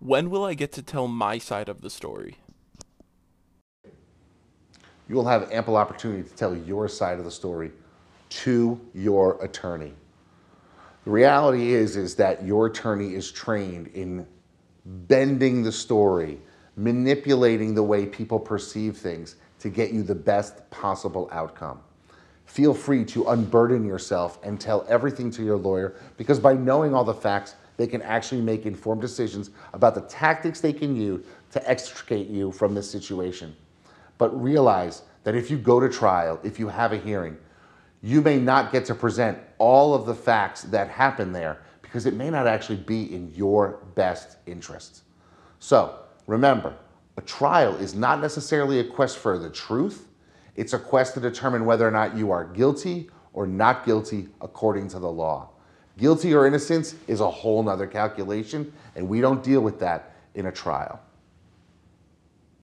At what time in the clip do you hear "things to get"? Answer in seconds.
18.96-19.92